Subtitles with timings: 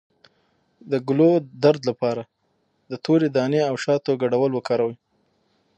[0.91, 1.31] د ګلو
[1.63, 2.23] درد لپاره
[2.91, 4.95] د تورې دانې او شاتو ګډول وکاروئ